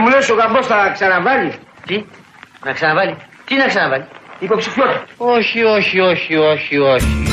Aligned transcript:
Δεν 0.00 0.08
μου 0.08 0.16
λες 0.16 0.30
ο 0.30 0.34
γαμπός 0.34 0.66
θα 0.66 0.90
ξαναβάλει; 0.92 1.52
Τι, 1.86 2.04
να 2.64 2.72
ξαναβάλει; 2.72 3.16
Τι 3.44 3.54
να 3.56 3.66
ξαναβάλει; 3.66 4.04
Υποψηφιότητα. 4.38 5.04
Όχι, 5.16 5.62
όχι, 5.62 6.00
όχι, 6.00 6.36
όχι, 6.36 6.78
όχι. 6.78 7.24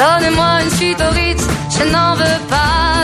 Donnez-moi 0.00 0.52
une 0.64 0.72
suite 0.78 1.00
au 1.08 1.10
Ritz, 1.18 1.44
je 1.76 1.84
n'en 1.94 2.12
veux 2.20 2.40
pas 2.52 2.67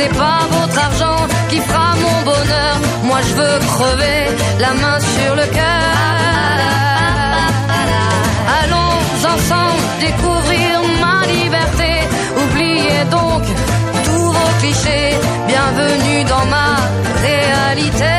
N'est 0.00 0.18
pas 0.24 0.40
votre 0.50 0.78
argent 0.88 1.20
qui 1.50 1.58
fera 1.58 1.88
mon 2.04 2.18
bonheur. 2.30 2.74
Moi 3.08 3.20
je 3.28 3.34
veux 3.40 3.58
crever 3.74 4.20
la 4.64 4.72
main 4.82 4.98
sur 5.14 5.32
le 5.40 5.46
cœur. 5.58 7.36
Allons 8.60 8.96
ensemble 9.34 9.82
découvrir 10.06 10.72
ma 11.04 11.18
liberté. 11.36 11.90
Oubliez 12.42 13.02
donc 13.18 13.42
tous 14.06 14.26
vos 14.36 14.52
clichés. 14.60 15.12
Bienvenue 15.52 16.20
dans 16.32 16.46
ma 16.56 16.70
réalité. 17.26 18.16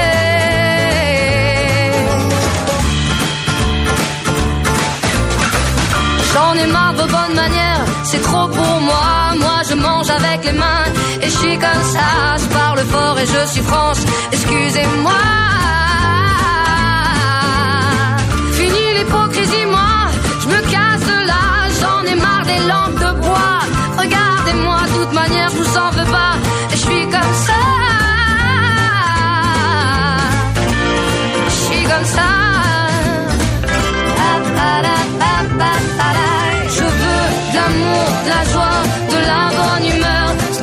J'en 6.33 6.53
ai 6.63 6.67
marre 6.67 6.93
de 6.93 7.01
vos 7.01 7.07
bonnes 7.15 7.35
manières, 7.43 7.80
c'est 8.03 8.21
trop 8.21 8.47
pour 8.47 8.75
moi. 8.89 9.35
Moi 9.37 9.61
je 9.69 9.75
mange 9.75 10.09
avec 10.09 10.45
les 10.45 10.53
mains 10.53 10.85
et 11.21 11.25
je 11.25 11.37
suis 11.41 11.57
comme 11.57 11.83
ça. 11.95 12.07
Je 12.37 12.47
parle 12.57 12.79
fort 12.79 13.17
et 13.19 13.25
je 13.25 13.51
suis 13.51 13.61
France, 13.61 14.01
excusez-moi. 14.31 15.21
Fini 18.53 18.83
l'hypocrisie, 18.97 19.65
moi, 19.65 19.93
je 20.41 20.47
me 20.47 20.61
casse 20.73 21.05
de 21.11 21.27
là. 21.31 21.43
J'en 21.79 22.01
ai 22.11 22.15
marre 22.15 22.45
des 22.45 22.61
lampes 22.71 22.99
de 23.05 23.11
bois. 23.21 23.59
Regardez-moi, 23.97 24.79
de 24.87 25.03
toute 25.03 25.13
manière, 25.13 25.49
je 25.49 25.57
vous 25.57 25.77
en 25.77 25.89
veux 25.91 26.11
pas. 26.11 26.33
Et 26.71 26.75
je 26.75 26.81
suis 26.81 27.03
comme 27.05 27.35
ça. 27.47 27.80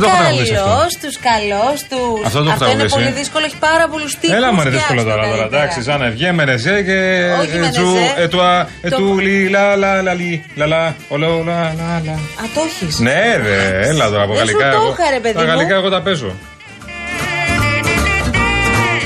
Δεν 0.00 0.08
το 0.08 0.14
έχω 0.14 0.22
τραγουδίσει 0.22 0.54
αυτό. 0.54 0.68
Καλό 0.68 0.86
τους, 1.02 1.14
καλό 1.30 1.66
του. 1.90 2.00
Αυτό 2.26 2.38
το 2.38 2.44
έχω 2.44 2.52
Αυτό 2.52 2.64
είναι 2.64 2.74
τραγουδίσει. 2.74 2.94
πολύ 2.98 3.10
δύσκολο, 3.20 3.44
έχει 3.48 3.58
πάρα 3.68 3.84
πολλούς 3.92 4.12
τύπου. 4.20 4.34
Έλα 4.38 4.48
μου 4.52 4.60
είναι 4.60 4.70
δύσκολο 4.78 5.02
τώρα, 5.10 5.22
τώρα. 5.30 5.44
Εντάξει, 5.50 5.78
σαν 5.88 6.02
ευγέ 6.02 6.28
με 6.32 6.42
ρεζέ 6.50 6.76
και. 6.88 6.98
Όχι 7.40 7.56
με 7.62 7.66
ετζου- 7.66 7.94
ρεζέ. 7.96 8.14
ετουα- 8.24 8.64
Το- 8.64 8.86
ετούλι, 8.88 9.48
λα, 9.54 9.76
λα, 9.76 10.02
λα, 10.02 10.14
λι, 10.14 10.32
λα, 10.54 10.66
λα, 10.66 10.94
ολο, 11.08 11.42
λα, 11.46 11.58
λα, 11.80 11.90
λα. 12.06 12.12
Α, 12.12 12.44
το 12.54 12.60
έχεις. 12.68 12.98
Ναι, 12.98 13.20
ρε, 13.46 13.58
έλα 13.90 14.04
τώρα 14.10 14.22
από 14.22 14.34
Δεν 14.34 14.46
σου 14.46 14.52
γαλλικά. 14.58 14.70
το 14.70 14.76
εγώ- 14.82 14.92
είχα, 14.98 15.10
ρε, 15.14 15.20
παιδί 15.24 15.34
Τα 15.34 15.40
μου. 15.40 15.46
γαλλικά 15.46 15.74
εγώ 15.74 15.88
τα 15.90 16.00
παίζω. 16.02 16.32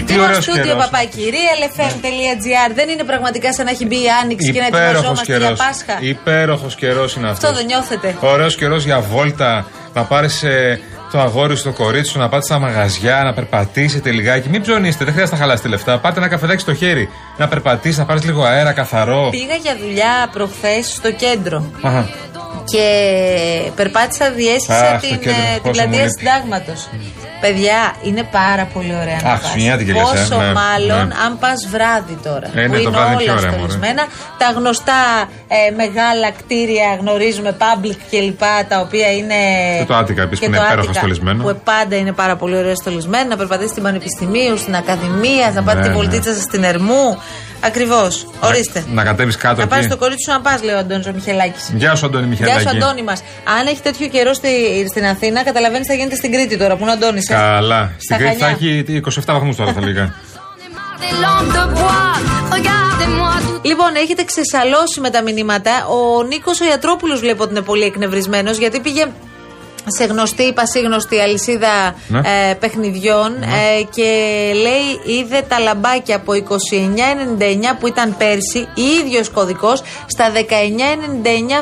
Τι 0.06 0.12
Είναι 0.14 0.22
ωραίος 0.22 0.42
στούντιο 0.44 0.62
καιρός. 0.64 0.84
παπάκι, 0.84 1.32
realfm.gr. 1.36 2.72
Δεν 2.74 2.88
είναι 2.88 3.04
πραγματικά 3.04 3.52
σαν 3.52 3.64
να 3.64 3.70
έχει 3.70 3.86
μπει 3.86 3.96
η 4.02 4.06
άνοιξη 4.22 4.52
και 4.52 4.60
να 4.60 4.66
Υπέροχος 4.66 4.88
ετοιμαζόμαστε 4.96 5.32
για 5.36 5.38
καιρός. 5.40 5.58
Πάσχα. 5.58 5.96
Υπέροχος 6.00 6.74
καιρός 6.74 7.14
είναι 7.16 7.30
αυτό. 7.30 7.46
Αυτός 7.46 7.58
δεν 7.62 7.66
νιώθετε. 7.66 8.14
Ωραίος 8.20 8.54
καιρός 8.56 8.84
για 8.84 9.00
βόλτα. 9.00 9.66
Να 9.94 10.02
πάρεις 10.02 10.44
το 11.12 11.20
αγόρι 11.20 11.56
στο 11.56 11.72
κορίτσι 11.72 12.10
σου, 12.10 12.18
να 12.18 12.28
πάτε 12.28 12.44
στα 12.44 12.58
μαγαζιά, 12.58 13.22
να 13.24 13.32
περπατήσετε 13.32 14.10
λιγάκι. 14.10 14.48
Μην 14.48 14.62
ψωνίσετε, 14.62 15.04
δεν 15.04 15.12
χρειάζεται 15.12 15.36
να 15.36 15.42
χαλάσετε 15.42 15.68
λεφτά. 15.68 15.98
Πάτε 15.98 16.18
ένα 16.18 16.28
καφεδάκι 16.28 16.60
στο 16.60 16.74
χέρι. 16.74 17.08
Να 17.36 17.48
περπατήσεις, 17.48 17.98
να 17.98 18.04
πάρεις 18.04 18.24
λίγο 18.24 18.42
αέρα 18.42 18.72
καθαρό. 18.72 19.28
Πήγα 19.30 19.54
για 19.54 19.76
δουλειά 19.80 20.28
προχθές 20.32 20.92
στο 20.92 21.12
κέντρο 21.12 21.70
Αχα. 21.82 22.08
Και 22.72 22.86
περπάτησα 23.76 24.30
διέστησα 24.30 24.90
Αχ, 24.90 24.98
στο 25.00 25.08
την, 25.08 25.18
κέντρο, 25.18 25.30
ε, 25.30 25.54
την 25.54 25.62
πόσο 25.62 25.66
μου 25.66 25.72
πλατεία 25.72 26.04
λείπει. 26.04 26.14
Συντάγματος. 26.18 26.80
Παιδιά, 27.44 27.80
είναι 28.02 28.22
πάρα 28.40 28.64
πολύ 28.74 28.94
ωραία 29.02 29.18
να 29.22 29.30
Αχ, 29.30 29.32
πας. 29.32 29.38
Χριστουγεννιάτικη 29.38 29.92
λες, 29.92 30.02
ε, 30.02 30.04
Πόσο 30.04 30.36
ναι, 30.40 30.52
μάλλον 30.62 31.06
ναι. 31.08 31.14
αν 31.24 31.32
πας 31.42 31.58
βράδυ 31.74 32.16
τώρα. 32.28 32.46
Ε, 32.54 32.66
που 32.66 32.72
ναι, 32.72 32.76
το 32.76 32.78
είναι 32.80 32.90
βράδυ 32.96 33.12
είναι 33.12 33.22
όλα 33.22 33.24
πιο 33.24 33.32
ωραία, 33.32 33.50
μωρέ. 33.50 33.56
στολισμένα. 33.56 34.02
Τα 34.40 34.48
γνωστά 34.56 35.00
ε, 35.56 35.70
μεγάλα 35.82 36.28
κτίρια 36.38 36.88
γνωρίζουμε, 37.00 37.50
public 37.64 37.98
κλπ. 38.10 38.42
Τα 38.70 38.76
οποία 38.84 39.08
είναι. 39.18 39.40
Και 39.78 39.88
το 39.92 39.98
Attica 40.00 40.22
επίσης, 40.26 40.40
και 40.42 40.46
που 40.46 40.54
είναι 40.54 40.58
το 40.58 40.64
υπέροχα 40.66 40.90
Attica, 40.90 41.00
στολισμένο. 41.00 41.38
Που 41.44 41.60
πάντα 41.64 41.94
είναι 41.96 42.12
πάρα 42.22 42.36
πολύ 42.36 42.56
ωραία 42.56 42.74
στολισμένο. 42.82 43.26
Να 43.28 43.36
περπατήσεις 43.36 43.70
στην 43.70 43.82
Πανεπιστημίου, 43.82 44.56
στην 44.56 44.74
Ακαδημία, 44.82 45.46
να 45.54 45.62
πάτε 45.62 45.78
Ναι, 45.78 45.82
τη 45.82 45.88
ναι. 45.88 45.94
βολτίτσα 45.94 46.32
σας 46.36 46.42
στην 46.42 46.62
Ερμού. 46.64 47.06
Ακριβώς. 47.66 48.26
Ορίστε. 48.40 48.84
Να 48.92 49.02
κατέβεις 49.04 49.36
κάτω 49.36 49.60
Να 49.60 49.66
πάρεις 49.66 49.84
εκεί. 49.84 49.94
το 49.94 50.00
κορίτσι 50.00 50.24
σου 50.24 50.32
να 50.36 50.40
πας, 50.40 50.62
λέει 50.62 50.74
ο 50.74 50.78
Αντώνης 50.78 51.06
ο 51.06 51.12
Μιχελάκη. 51.14 51.58
Γεια 51.74 51.94
σου, 51.94 52.06
Αντώνη 52.06 52.26
Γεια 52.26 52.30
Μιχελάκη. 52.46 52.68
σου, 52.68 52.76
Αντώνη 52.76 53.02
μας. 53.02 53.20
Αν 53.60 53.66
έχει 53.66 53.80
τέτοιο 53.82 54.06
καιρό 54.08 54.32
στη, 54.34 54.48
στην 54.90 55.04
Αθήνα, 55.06 55.44
καταλαβαίνεις 55.44 55.86
θα 55.86 55.94
γίνεται 55.94 56.14
στην 56.16 56.32
Κρήτη 56.32 56.56
τώρα 56.58 56.76
που 56.76 56.82
είναι 56.82 56.90
ο 56.90 56.94
Αντώνης. 56.94 57.28
Καλά. 57.28 57.82
Στην 57.98 58.00
Στα 58.04 58.16
Κρήτη 58.16 58.36
θα 58.36 58.46
Χανιά. 58.46 58.76
έχει 58.78 59.02
27 59.26 59.32
βαθμούς 59.32 59.56
τώρα 59.56 59.72
θα 59.72 59.80
λέγα. 59.80 60.14
Des 61.04 61.16
lampes 61.24 61.52
de 61.56 61.64
bois, 61.78 62.16
regardez-moi 62.56 63.36
tout 63.48 63.60
Λοιπόν, 63.64 63.94
έχετε 63.94 64.24
ξεσαλώσει 64.24 65.00
με 65.00 65.10
τα 65.10 65.22
μηνύματα. 65.22 65.70
Ο 65.86 66.22
Νίκος 66.22 66.60
ο 66.60 66.64
Ιατρόπουλο 66.64 67.16
βλέπω 67.16 67.42
ότι 67.42 67.52
είναι 67.52 67.62
πολύ 67.62 67.82
εκνευρισμένος 67.84 68.56
γιατί 68.58 68.80
πήγε 68.80 69.06
σε 69.86 70.04
γνωστή, 70.04 70.52
πασίγνωστη 70.52 71.18
αλυσίδα 71.20 71.94
Ναι. 72.08 72.18
ε, 72.18 72.54
παιχνιδιών 72.54 73.42
ε, 73.42 73.82
και 73.90 74.02
λέει 74.54 75.16
είδε 75.18 75.42
τα 75.48 75.58
λαμπάκια 75.58 76.16
από 76.16 76.32
29,99 76.32 77.76
που 77.80 77.86
ήταν 77.86 78.16
πέρσι, 78.16 78.68
ίδιος 79.00 79.30
κωδικός, 79.30 79.82
στα 80.06 80.32
19,99 80.32 80.40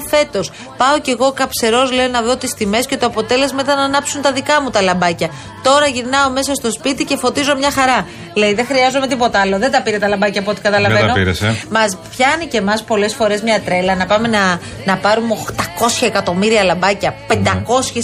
φέτος. 0.08 0.50
Πάω 0.76 0.98
κι 0.98 1.10
εγώ 1.10 1.32
καψερός 1.32 1.92
λέει 1.92 2.08
να 2.08 2.22
δω 2.22 2.36
τις 2.36 2.54
τιμές 2.54 2.86
και 2.86 2.96
το 2.96 3.06
αποτέλεσμα 3.06 3.60
ήταν 3.60 3.76
να 3.76 3.84
ανάψουν 3.84 4.22
τα 4.22 4.32
δικά 4.32 4.62
μου 4.62 4.70
τα 4.70 4.82
λαμπάκια. 4.82 5.28
Τώρα 5.62 5.86
γυρνάω 5.86 6.30
μέσα 6.30 6.54
στο 6.54 6.70
σπίτι 6.72 7.04
και 7.04 7.16
φωτίζω 7.16 7.56
μια 7.56 7.70
χαρά. 7.70 8.06
Λέει 8.34 8.54
δεν 8.54 8.66
χρειάζομαι 8.66 9.06
τίποτα 9.06 9.40
άλλο. 9.40 9.58
Δεν 9.58 9.70
τα 9.70 9.82
πήρε 9.82 9.98
τα 9.98 10.08
λαμπάκια 10.08 10.40
από 10.40 10.50
ό,τι 10.50 10.60
καταλαβαίνω. 10.60 10.98
Δεν 11.00 11.08
τα 11.08 11.12
πήρες, 11.14 11.40
ε. 11.42 11.54
Μας 11.70 11.96
πιάνει 12.16 12.46
και 12.46 12.56
εμάς 12.58 12.82
πολλές 12.82 13.14
φορές 13.14 13.42
μια 13.42 13.60
τρέλα 13.60 13.94
να 13.94 14.06
πάμε 14.06 14.28
να, 14.28 14.60
να 14.84 14.96
πάρουμε 14.96 15.34
800 15.34 16.06
εκατομμύρια 16.06 16.64
λαμπάκια, 16.64 17.14
500 17.28 17.34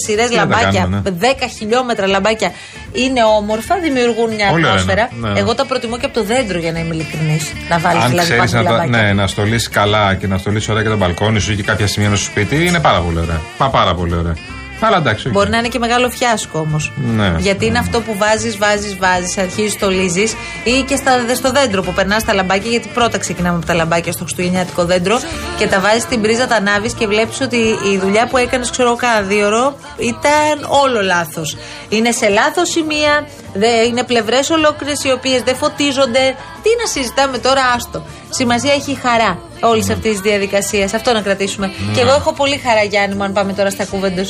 σειρές 0.06 0.30
Ναι. 0.30 0.36
να 0.36 0.47
τα 0.47 0.48
λαμπάκια, 0.56 0.80
κάνουμε, 0.80 1.02
10 1.20 1.24
χιλιόμετρα 1.58 2.06
λαμπάκια. 2.06 2.52
Είναι 2.92 3.22
όμορφα, 3.38 3.78
δημιουργούν 3.78 4.34
μια 4.34 4.48
Πολύ 4.50 4.65
ωραία, 4.65 4.77
ατμόσφαιρα. 4.80 5.09
ναι, 5.21 5.28
ναι. 5.28 5.38
Εγώ 5.41 5.54
τα 5.54 5.65
προτιμώ 5.66 5.98
και 5.98 6.04
από 6.06 6.15
το 6.15 6.24
δέντρο 6.24 6.59
για 6.59 6.72
να 6.72 6.78
είμαι 6.78 6.94
ειλικρινής. 6.94 7.53
Να 7.68 7.78
βάλεις 7.78 8.03
Αν 8.03 8.09
δηλαδή 8.10 8.28
ξέρεις 8.30 8.50
πάνω 8.53 8.62
να, 8.65 8.71
τα- 8.71 8.77
λαμπάκια. 8.77 9.03
ναι, 9.03 9.12
να 9.12 9.27
στολίσεις 9.27 9.68
καλά 9.68 10.15
και 10.15 10.27
να 10.27 10.38
στολίσεις 10.38 10.68
ωραία 10.68 10.83
και 10.83 10.88
το 10.88 10.97
μπαλκόνι 10.97 11.41
σου 11.41 11.53
ή 11.53 11.56
και 11.56 11.62
κάποια 11.62 11.86
σημεία 11.86 12.09
στο 12.09 12.16
σπίτι, 12.16 12.66
είναι 12.66 12.80
πάρα 12.80 13.00
πολύ 13.00 13.18
ωραία. 13.18 13.41
Πα, 13.59 13.68
πάρα 13.68 13.94
πολύ 13.94 14.15
ωραία. 14.15 14.34
Αλλά 14.80 14.97
εντάξει, 14.97 15.27
οκ. 15.27 15.33
Μπορεί 15.33 15.51
να 15.51 15.59
είναι 15.59 15.69
και 15.69 15.78
μεγάλο 15.78 16.10
φιάσκο 16.10 16.59
όμως. 16.59 16.92
Ναι. 16.97 17.34
Γιατί 17.39 17.66
είναι 17.66 17.78
αυτό 17.78 18.01
που 18.01 18.16
βάζεις, 18.16 18.59
βάζεις, 18.59 18.97
βάζεις, 18.98 19.39
αρχίζεις 19.39 19.78
το 19.78 19.89
λύζει 19.91 20.25
ή 20.65 20.83
και 20.89 20.97
στα, 20.97 21.34
στο 21.34 21.51
δέντρο 21.51 21.83
που 21.83 21.92
περνάς 21.92 22.25
τα 22.25 22.34
λαμπάκια. 22.34 22.71
Γιατί 22.71 22.89
πρώτα 22.95 23.19
ξεκινάμε 23.19 23.57
από 23.57 23.66
τα 23.66 23.75
λαμπάκια 23.75 24.13
στο 24.13 24.22
χριστουγεννιάτικο 24.25 24.84
δέντρο 24.84 25.21
και 25.59 25.66
τα 25.66 25.80
βάζεις 25.80 26.03
στην 26.03 26.21
πρίζα, 26.21 26.47
τα 26.47 26.54
ανάβεις 26.57 26.92
και 26.92 27.07
βλέπεις 27.07 27.41
ότι 27.41 27.57
η 27.92 27.98
δουλειά 28.03 28.27
που 28.27 28.36
έκανες, 28.36 28.71
ξέρω 28.71 28.97
κάνα 28.97 29.21
δύο 29.21 29.47
ώρο, 29.47 29.77
ήταν 29.98 30.66
όλο 30.84 31.03
λάθος. 31.03 31.57
Είναι 31.89 32.10
σε 32.10 32.28
λάθος 32.28 32.69
σημεία, 32.71 33.27
δε, 33.54 33.84
είναι 33.86 34.04
πλευρές 34.04 34.51
ολόκληρες 34.51 35.04
οι 35.04 35.10
οποίες 35.10 35.41
δεν 35.42 35.57
φωτίζονται. 35.57 36.34
Τι 36.63 36.71
να 36.81 36.86
συζητάμε 36.86 37.39
τώρα, 37.39 37.63
άστο. 37.77 38.03
Σημασία 38.31 38.72
έχει 38.72 38.91
η 38.91 38.98
χαρά 39.03 39.39
όλης 39.60 39.86
Ναι. 39.86 39.92
αυτής 39.92 40.10
της 40.10 40.21
διαδικασίας. 40.21 40.95
Αυτό 40.95 41.13
να 41.13 41.21
κρατήσουμε. 41.21 41.71
Και 41.95 42.01
εγώ 42.01 42.10
έχω 42.10 42.33
πολύ 42.33 42.60
χαρά, 42.65 42.83
Γιάννη 42.83 43.15
μου, 43.15 43.22
αν 43.22 43.33
πάμε 43.33 43.53
τώρα 43.53 43.71
στα 43.71 43.84
κούβεντο. 43.84 44.22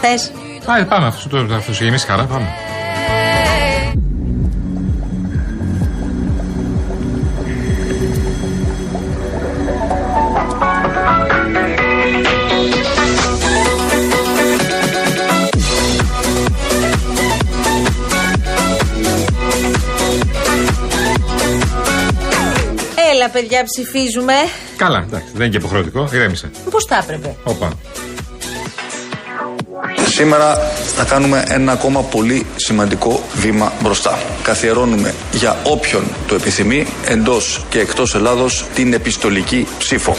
Θες. 0.00 0.32
Πάει, 0.64 0.84
πάμε. 0.84 1.06
Αυτό 1.06 1.46
το 1.46 1.54
αυτό 1.54 1.74
σε 1.74 1.84
γεμίσει 1.84 2.06
χαρά, 2.06 2.24
πάμε. 2.24 2.46
Έλα, 23.12 23.28
παιδιά, 23.30 23.64
ψηφίζουμε. 23.64 24.32
Καλά, 24.76 24.98
εντάξει, 24.98 25.28
δεν 25.32 25.40
είναι 25.40 25.48
και 25.48 25.56
υποχρεωτικό. 25.56 26.08
Ηρέμησε. 26.12 26.50
Πώς 26.70 26.84
θα 26.84 26.96
έπρεπε; 26.96 27.36
Όπα. 27.44 27.72
Σήμερα 30.16 30.56
θα 30.96 31.04
κάνουμε 31.04 31.44
ένα 31.48 31.72
ακόμα 31.72 32.02
πολύ 32.02 32.46
σημαντικό 32.56 33.22
βήμα 33.34 33.72
μπροστά. 33.80 34.18
Καθιερώνουμε 34.42 35.14
για 35.32 35.56
όποιον 35.62 36.04
το 36.28 36.34
επιθυμεί 36.34 36.86
εντός 37.06 37.64
και 37.68 37.78
εκτός 37.80 38.14
Ελλάδος 38.14 38.64
την 38.74 38.92
επιστολική 38.92 39.66
ψήφο. 39.78 40.16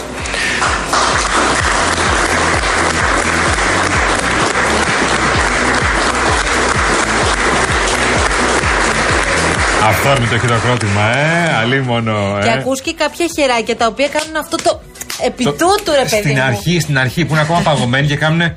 Αυτό 9.89 10.09
με 10.21 10.27
το 10.27 10.39
χειροκρότημα, 10.39 11.01
ε, 11.17 11.55
αλίμονο. 11.61 12.37
Και 12.41 12.47
Ε. 12.49 12.53
ακούς 12.53 12.81
και 12.81 12.93
κάποια 12.93 13.25
χεράκια 13.37 13.75
τα 13.75 13.87
οποία 13.87 14.07
κάνουν 14.07 14.35
αυτό 14.35 14.57
το. 14.63 14.81
Επί 15.25 15.43
Το- 15.43 15.51
τούτου, 15.51 15.91
ρε 15.91 16.05
παιδί. 16.09 16.21
Στην 16.21 16.31
μου. 16.35 16.43
αρχή, 16.43 16.79
στην 16.79 16.97
αρχή 16.99 17.25
που 17.25 17.33
είναι 17.33 17.41
ακόμα 17.41 17.59
παγωμένοι 17.59 18.07
και 18.07 18.15
κάνουν. 18.15 18.55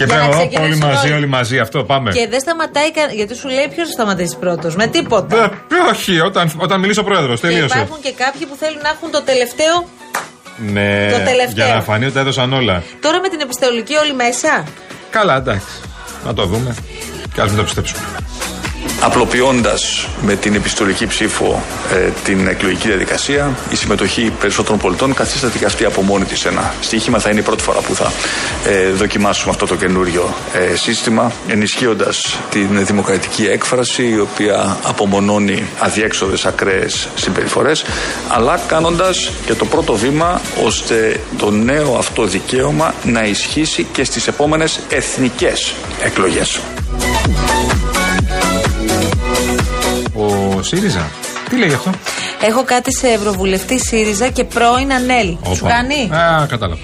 Και 0.00 0.06
Για 0.06 0.16
να 0.16 0.28
πρέπει 0.28 0.48
ξεκινήσουν 0.48 0.82
όλοι 0.82 0.92
μαζί, 0.94 1.06
όλοι. 1.06 1.16
όλοι 1.16 1.26
μαζί. 1.26 1.58
Αυτό 1.58 1.84
πάμε. 1.84 2.10
Και 2.12 2.26
δεν 2.30 2.40
σταματάει 2.40 2.92
κα... 2.92 3.02
Γιατί 3.12 3.34
σου 3.36 3.48
λέει 3.48 3.68
ποιος 3.74 3.86
θα 3.86 3.92
σταματήσει 3.92 4.36
πρώτος. 4.40 4.74
Με 4.76 4.86
τίποτα. 4.86 5.36
Ε, 5.44 5.90
όχι, 5.90 6.20
όταν, 6.20 6.52
όταν 6.56 6.80
μιλήσει 6.80 6.98
ο 6.98 7.04
πρόεδρος, 7.04 7.40
Και 7.40 7.46
τελείωσε. 7.46 7.74
υπάρχουν 7.76 8.00
και 8.02 8.12
κάποιοι 8.12 8.46
που 8.46 8.56
θέλουν 8.58 8.80
να 8.82 8.88
έχουν 8.88 9.10
το 9.10 9.22
τελευταίο. 9.22 9.74
Ναι, 10.56 11.10
Το 11.12 11.18
τελευταίο. 11.30 11.64
για 11.66 11.74
να 11.74 11.80
φανεί 11.82 12.04
ότι 12.04 12.14
τα 12.14 12.20
έδωσαν 12.20 12.52
όλα. 12.52 12.82
Τώρα 13.00 13.20
με 13.20 13.28
την 13.28 13.40
επιστολική 13.40 13.94
όλοι 13.94 14.14
μέσα; 14.14 14.64
Καλά, 15.10 15.36
εντάξει. 15.36 15.66
Να 16.24 16.34
το 16.34 16.44
δούμε. 16.46 16.74
Και 17.34 17.40
ας 17.40 17.48
μην 17.48 17.56
το 17.56 17.62
πιστέψουμε. 17.62 18.00
Απλοποιώντας 19.02 20.08
με 20.22 20.36
την 20.36 20.54
επιστολική 20.54 21.06
ψήφο 21.06 21.62
ε, 21.92 22.10
την 22.24 22.46
εκλογική 22.46 22.88
διαδικασία, 22.88 23.56
η 23.70 23.76
συμμετοχή 23.76 24.32
περισσότερων 24.40 24.78
πολιτών 24.78 25.14
καθίσταται 25.14 25.58
και 25.58 25.64
αυτή 25.64 25.84
από 25.84 26.02
μόνη 26.02 26.24
της 26.24 26.44
ένα 26.44 26.74
στοίχημα. 26.80 27.18
Θα 27.18 27.30
είναι 27.30 27.40
η 27.40 27.42
πρώτη 27.42 27.62
φορά 27.62 27.80
που 27.80 27.94
θα 27.94 28.12
ε, 28.64 28.90
δοκιμάσουμε 28.90 29.50
αυτό 29.50 29.66
το 29.66 29.76
καινούριο 29.76 30.34
ε, 30.52 30.76
σύστημα, 30.76 31.32
ενισχύοντας 31.48 32.38
την 32.50 32.86
δημοκρατική 32.86 33.44
έκφραση, 33.46 34.08
η 34.08 34.18
οποία 34.18 34.76
απομονώνει 34.82 35.66
αδιέξοδες 35.78 36.46
ακραίες 36.46 37.08
συμπεριφορές, 37.14 37.84
αλλά 38.28 38.60
κάνοντας 38.66 39.30
και 39.46 39.54
το 39.54 39.64
πρώτο 39.64 39.96
βήμα 39.96 40.40
ώστε 40.64 41.20
το 41.38 41.50
νέο 41.50 41.94
αυτό 41.98 42.24
δικαίωμα 42.24 42.94
να 43.04 43.22
ισχύσει 43.22 43.86
και 43.92 44.04
στις 44.04 44.26
επόμενες 44.26 44.80
εθνικές 44.88 45.74
εκλογές. 46.02 46.60
Ο 50.60 50.62
ΣΥΡΙΖΑ; 50.62 51.10
Τι 51.48 51.56
λέει 51.56 51.68
γι' 51.68 51.74
αυτό; 51.74 51.90
Έχω 52.42 52.64
κάτι 52.64 52.96
σε 52.96 53.08
Ευρωβουλευτή 53.08 53.78
ΣΥΡΙΖΑ 53.78 54.28
και 54.28 54.44
πρώην 54.44 54.92
ΑΝΕΛ. 54.92 55.26
Σου 55.26 55.60
Όπα. 55.62 55.68
κάνει; 55.68 56.10
Α, 56.14 56.46
κατάλαβα. 56.46 56.80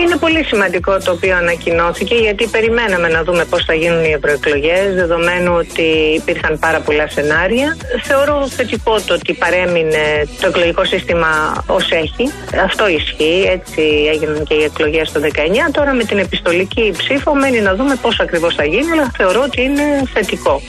Είναι 0.00 0.16
πολύ 0.16 0.44
σημαντικό 0.44 0.98
το 1.04 1.10
οποίο 1.10 1.36
ανακοινώθηκε 1.36 2.14
γιατί 2.14 2.46
περιμέναμε 2.46 3.08
να 3.08 3.22
δούμε 3.22 3.44
πώς 3.44 3.64
θα 3.64 3.74
γίνουν 3.74 4.04
οι 4.04 4.12
ευρωεκλογές, 4.12 4.94
δεδομένου 4.94 5.52
ότι 5.54 5.82
υπήρχαν 6.20 6.58
πάρα 6.58 6.80
πολλά 6.80 7.08
σενάρια. 7.08 7.76
Θεωρώ 8.02 8.48
θετικό 8.48 9.00
το 9.00 9.14
ότι 9.14 9.32
παρέμεινε 9.32 10.02
το 10.40 10.46
εκλογικό 10.46 10.84
σύστημα 10.84 11.64
ως 11.66 11.90
έχει. 11.90 12.32
Αυτό 12.64 12.88
ισχύει, 12.88 13.42
έτσι 13.56 13.82
έγιναν 14.12 14.44
και 14.48 14.54
οι 14.54 14.62
εκλογές 14.62 15.12
το 15.12 15.20
19. 15.20 15.70
Τώρα 15.72 15.92
με 15.92 16.04
την 16.04 16.18
επιστολική 16.18 16.94
ψήφο 16.96 17.34
μένει 17.34 17.60
να 17.60 17.74
δούμε 17.74 17.94
πώς 17.94 18.20
ακριβώς 18.20 18.54
θα 18.54 18.64
γίνει, 18.64 18.90
αλλά 18.90 19.12
θεωρώ 19.16 19.40
ότι 19.42 19.62
είναι 19.62 19.82
θετικό. 20.12 20.62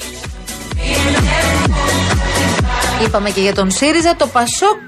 Είπαμε 3.06 3.30
και 3.30 3.42
για 3.42 3.54
τον 3.54 3.72
ΣΥΡΙΖΑ 3.72 4.16
το 4.16 4.28
Πασόκ. 4.28 4.80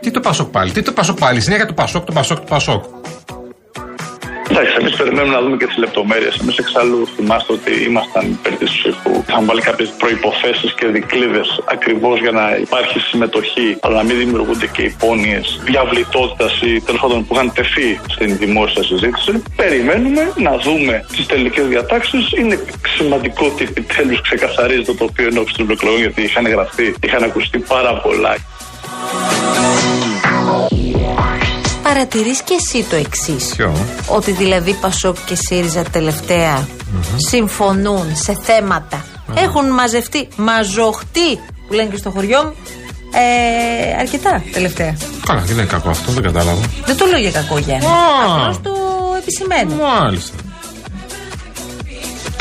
Τι 0.00 0.10
το 0.10 0.20
Πασόκ 0.20 0.48
πάλι, 0.48 0.70
τι 0.72 0.82
το 0.82 0.92
Πασόκ 0.92 1.18
πάλι. 1.18 1.40
Συνέχεια 1.40 1.66
το 1.66 1.72
Πασόκ, 1.72 2.04
το 2.04 2.12
Πασόκ, 2.12 2.38
το 2.38 2.44
Πασόκ. 2.48 2.84
Εντάξει, 4.50 4.74
εμείς 4.80 4.96
περιμένουμε 4.96 5.34
να 5.34 5.42
δούμε 5.42 5.56
και 5.56 5.66
τις 5.66 5.76
λεπτομέρειες. 5.76 6.38
Εμείς 6.42 6.58
εξάλλου 6.58 7.08
θυμάστε 7.16 7.52
ότι 7.52 7.72
ήμασταν 7.88 8.24
υπέρ 8.30 8.52
τη 8.52 8.64
ψήφου. 8.64 9.24
Είχαμε 9.28 9.46
βάλει 9.46 9.60
κάποιες 9.60 9.90
προποθέσει 9.98 10.66
και 10.78 10.86
δικλείδες 10.86 11.62
ακριβώς 11.64 12.20
για 12.20 12.30
να 12.30 12.56
υπάρχει 12.56 12.98
συμμετοχή, 13.00 13.76
αλλά 13.80 13.96
να 13.96 14.02
μην 14.02 14.16
δημιουργούνται 14.18 14.66
και 14.66 14.82
υπόνοιες 14.82 15.60
διαβλητότητας 15.64 16.60
ή 16.62 16.80
τέλος 16.80 17.00
πάντων 17.00 17.26
που 17.26 17.34
είχαν 17.34 17.52
τεθεί 17.52 18.00
στην 18.08 18.36
δημόσια 18.36 18.82
συζήτηση. 18.82 19.42
Περιμένουμε 19.56 20.32
να 20.36 20.58
δούμε 20.58 21.04
τις 21.16 21.26
τελικές 21.26 21.66
διατάξεις. 21.66 22.32
Είναι 22.32 22.58
σημαντικό 22.96 23.46
ότι 23.46 23.64
επιτέλους 23.64 24.20
ξεκαθαρίζεται 24.20 24.92
το 24.92 24.94
τοπίο 24.94 25.26
ενόψει 25.26 25.54
των 25.56 25.70
εκλογών, 25.70 26.00
γιατί 26.00 26.22
είχαν 26.22 26.46
γραφτεί, 26.46 26.94
είχαν 27.02 27.22
ακουστεί 27.22 27.58
πάρα 27.58 27.92
πολλά. 27.94 28.36
Παρατηρείς 31.96 32.42
και 32.42 32.54
εσύ 32.54 32.84
το 32.90 32.96
εξής. 32.96 33.54
Ποιο; 33.56 33.72
Ότι 34.06 34.32
δηλαδή 34.32 34.74
Πασόκ 34.74 35.16
και 35.26 35.34
ΣΥΡΙΖΑ 35.34 35.82
τελευταία 35.82 36.68
συμφωνούν 37.16 38.16
σε 38.16 38.36
θέματα. 38.42 39.04
Έχουν 39.34 39.70
μαζευτεί, 39.70 40.28
μαζοχτεί 40.36 41.38
που 41.66 41.72
λένε 41.74 41.88
και 41.88 41.96
στο 41.96 42.10
χωριό 42.10 42.42
μου. 42.44 42.54
Ε, 43.12 43.98
αρκετά 44.00 44.42
τελευταία. 44.52 44.96
Καλά, 45.26 45.40
δεν 45.40 45.56
είναι 45.56 45.66
κακό 45.66 45.88
αυτό, 45.88 46.12
δεν 46.12 46.22
κατάλαβα. 46.22 46.60
Δεν 46.86 46.96
το 46.96 47.06
λέω 47.06 47.18
για 47.18 47.30
κακό 47.30 47.58
Γιάννη. 47.58 47.86
Α. 47.86 47.90
Απλώς 48.36 48.60
το 48.62 48.72
επισημαίνω. 49.18 49.74
Μάλιστα. 49.82 50.36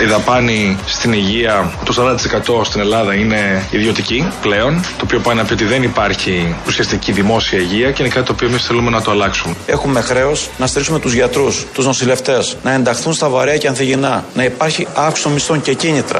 Η 0.02 0.06
δαπάνη 0.06 0.78
στην 0.86 1.14
υγεία, 1.14 1.72
το 1.86 2.18
40% 2.62 2.66
στην 2.66 2.82
Ελλάδα 2.82 3.14
είναι 3.14 3.68
ιδιωτική 3.72 4.28
πλέον, 4.42 4.82
το 4.98 5.04
οποίο 5.04 5.20
πάει 5.20 5.36
να 5.36 5.44
πει 5.46 5.54
ότι 5.54 5.64
δεν 5.64 5.84
υπάρχει 5.84 6.56
ουσιαστική 6.68 7.12
δημόσια 7.12 7.60
υγεία 7.60 7.92
και 7.92 8.04
είναι 8.04 8.12
κάτι 8.12 8.26
το 8.26 8.32
οποίο 8.32 8.48
εμείς 8.48 8.66
θέλουμε 8.66 8.90
να 8.90 9.02
το 9.02 9.12
αλλάξουμε. 9.12 9.56
Έχουμε 9.66 10.02
χρέος 10.02 10.50
να 10.58 10.68
στηρίξουμε 10.68 11.00
τους 11.00 11.14
γιατρούς, 11.14 11.66
τους 11.74 11.86
νοσηλευτές, 11.86 12.58
να 12.64 12.72
ενταχθούν 12.74 13.14
στα 13.14 13.30
βαρέα 13.30 13.58
και 13.58 13.68
ανθυγινά, 13.68 14.26
να 14.34 14.44
υπάρχει 14.44 14.88
αύξηση 14.96 15.24
των 15.24 15.34
μισθών 15.34 15.62
και 15.62 15.74
κίνητρα. 15.74 16.20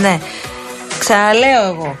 Ναι. 0.00 0.20
Ξαναλέω 0.98 1.64
εγώ. 1.64 1.96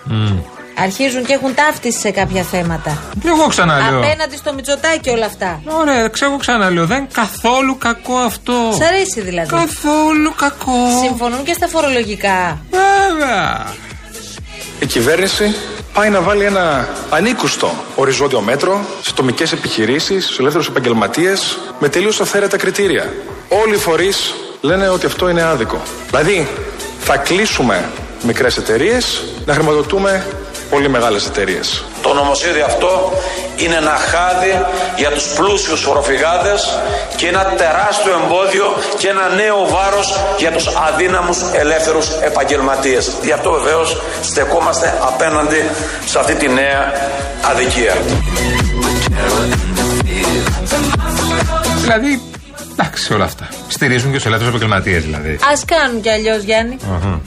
Αρχίζουν 0.78 1.24
και 1.24 1.32
έχουν 1.32 1.54
ταύτιση 1.54 1.98
σε 1.98 2.10
κάποια 2.10 2.42
θέματα. 2.42 3.02
Εγώ 3.26 3.46
ξαναλέω. 3.46 3.98
Απέναντι 3.98 4.36
στο 4.36 4.54
Μητσοτάκι 4.54 5.10
όλα 5.10 5.26
αυτά. 5.26 5.60
Ωραία, 5.66 6.08
ξέρω 6.08 6.30
εγώ 6.30 6.40
ξαναλέω. 6.40 6.86
Δεν 6.86 6.98
είναι 6.98 7.08
καθόλου 7.12 7.78
κακό 7.78 8.16
αυτό. 8.16 8.52
Σ' 8.78 8.86
αρέσει 8.86 9.20
δηλαδή. 9.20 9.48
Καθόλου 9.48 10.34
κακό. 10.34 10.72
Συμφωνούν 11.02 11.44
και 11.44 11.52
στα 11.52 11.68
φορολογικά. 11.68 12.58
Βέβαια. 12.70 13.66
Η 14.78 14.86
κυβέρνηση 14.86 15.54
πάει 15.92 16.10
να 16.10 16.20
βάλει 16.20 16.44
ένα 16.44 16.88
ανήκουστο 17.10 17.74
οριζόντιο 17.94 18.40
μέτρο 18.40 18.80
σε 19.02 19.12
τομικές 19.14 19.52
επιχειρήσεις, 19.52 20.24
στους 20.24 20.38
ελεύθερους 20.38 20.68
επαγγελματίες, 20.68 21.58
με 21.78 21.88
τελείως 21.88 22.20
αυθαίρετα 22.20 22.56
κριτήρια. 22.56 23.12
Όλοι 23.48 23.74
οι 23.74 23.78
φορείς 23.78 24.34
λένε 24.60 24.88
ότι 24.88 25.06
αυτό 25.06 25.28
είναι 25.28 25.42
άδικο. 25.42 25.82
Δηλαδή, 26.10 26.48
θα 27.00 27.16
κλείσουμε 27.16 27.84
μικρές 28.22 28.56
εταιρείες 28.56 29.24
να 29.46 29.54
χρηματοδοτούμε 29.54 30.26
πολύ 30.70 30.88
μεγάλες 30.88 31.26
εταιρείες. 31.26 31.84
Το 32.02 32.12
νομοσχέδιο 32.12 32.64
αυτό 32.64 33.12
είναι 33.56 33.74
ένα 33.74 33.96
χάδι 34.10 34.64
για 34.96 35.10
τους 35.10 35.24
πλούσιους 35.24 35.80
φοροφυγάδες 35.80 36.78
και 37.16 37.26
ένα 37.28 37.44
τεράστιο 37.44 38.12
εμπόδιο 38.24 38.76
και 38.98 39.08
ένα 39.08 39.28
νέο 39.28 39.66
βάρος 39.68 40.20
για 40.38 40.50
τους 40.52 40.66
αδύναμους 40.66 41.38
ελεύθερους 41.52 42.06
επαγγελματίες. 42.20 43.12
Γι' 43.22 43.32
αυτό 43.32 43.50
βεβαίως 43.50 44.02
στεκόμαστε 44.22 44.98
απέναντι 45.00 45.64
σε 46.06 46.18
αυτή 46.18 46.34
τη 46.34 46.48
νέα 46.48 46.92
αδικία. 47.50 47.94
Δηλαδή, 51.80 52.22
εντάξει 52.72 53.12
όλα 53.12 53.24
αυτά. 53.24 53.48
Στηρίζουν 53.68 54.10
και 54.10 54.16
τους 54.16 54.26
ελεύθερους 54.26 54.54
επαγγελματίες 54.54 55.04
δηλαδή. 55.04 55.30
Α 55.30 55.64
κάνουν 55.66 56.00
κι 56.00 56.10
αλλιώς, 56.10 56.42
Γιάννη. 56.42 56.76
Αχα. 56.96 57.20